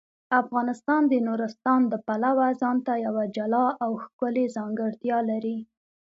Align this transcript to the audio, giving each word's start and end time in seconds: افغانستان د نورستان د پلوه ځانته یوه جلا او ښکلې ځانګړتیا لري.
افغانستان 0.41 1.01
د 1.07 1.13
نورستان 1.27 1.81
د 1.87 1.93
پلوه 2.07 2.47
ځانته 2.61 2.93
یوه 3.05 3.23
جلا 3.35 3.65
او 3.83 3.91
ښکلې 4.03 4.45
ځانګړتیا 4.55 5.17
لري. 5.29 5.57